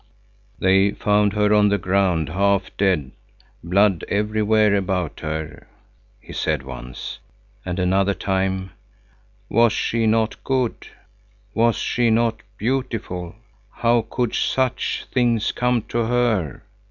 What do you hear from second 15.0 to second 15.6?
things